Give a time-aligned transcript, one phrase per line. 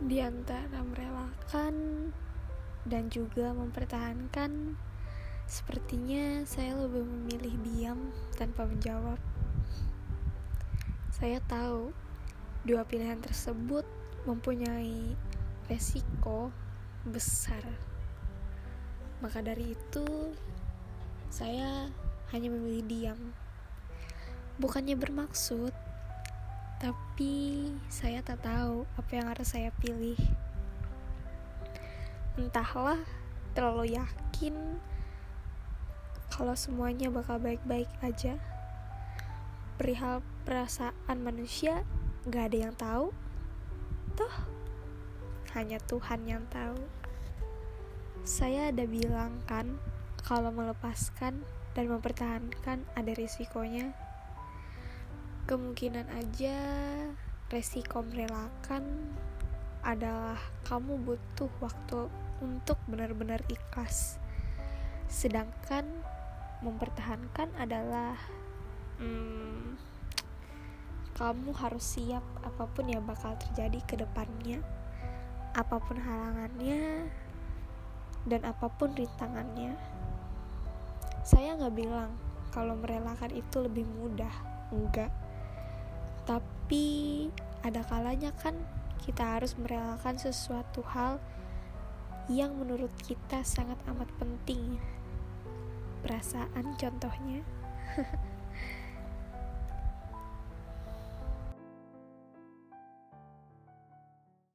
[0.00, 2.08] di antara merelakan
[2.88, 4.72] dan juga mempertahankan,
[5.44, 8.00] sepertinya saya lebih memilih diam
[8.40, 9.20] tanpa menjawab.
[11.12, 11.92] Saya tahu
[12.64, 13.84] dua pilihan tersebut
[14.24, 15.12] mempunyai
[15.68, 16.48] resiko
[17.04, 17.60] besar.
[19.20, 20.32] Maka dari itu,
[21.28, 21.92] saya
[22.32, 23.20] hanya memilih diam.
[24.56, 25.89] Bukannya bermaksud
[26.80, 30.16] tapi saya tak tahu apa yang harus saya pilih.
[32.40, 32.96] Entahlah,
[33.52, 34.80] terlalu yakin
[36.32, 38.40] kalau semuanya bakal baik-baik aja.
[39.76, 41.84] Perihal perasaan manusia,
[42.24, 43.12] gak ada yang tahu.
[44.16, 44.36] Toh,
[45.52, 46.80] hanya Tuhan yang tahu.
[48.24, 49.76] Saya ada bilang kan,
[50.24, 51.44] kalau melepaskan
[51.76, 53.92] dan mempertahankan ada risikonya
[55.50, 56.54] kemungkinan aja
[57.50, 58.86] resiko merelakan
[59.82, 62.06] adalah kamu butuh waktu
[62.38, 64.22] untuk benar-benar ikhlas.
[65.10, 65.82] Sedangkan
[66.62, 68.14] mempertahankan adalah
[69.02, 69.74] hmm,
[71.18, 74.62] kamu harus siap apa pun yang bakal terjadi ke depannya
[75.58, 77.10] apa pun halangannya
[78.22, 79.74] dan apa pun rintangannya.
[81.26, 82.14] Saya nggak bilang
[82.54, 84.30] kalau merelakan itu lebih mudah
[84.70, 85.10] enggak
[86.24, 87.28] tapi
[87.60, 88.56] ada kalanya kan
[89.00, 91.20] kita harus merelakan sesuatu hal
[92.30, 94.78] yang menurut kita sangat amat penting.
[96.06, 97.42] Perasaan contohnya.